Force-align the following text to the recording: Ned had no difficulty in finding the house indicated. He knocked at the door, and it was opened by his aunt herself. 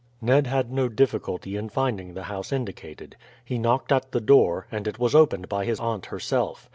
Ned 0.19 0.47
had 0.47 0.71
no 0.71 0.89
difficulty 0.89 1.55
in 1.55 1.69
finding 1.69 2.15
the 2.15 2.23
house 2.23 2.51
indicated. 2.51 3.15
He 3.45 3.59
knocked 3.59 3.91
at 3.91 4.11
the 4.13 4.19
door, 4.19 4.65
and 4.71 4.87
it 4.87 4.97
was 4.97 5.13
opened 5.13 5.47
by 5.47 5.63
his 5.65 5.79
aunt 5.79 6.07
herself. 6.07 6.67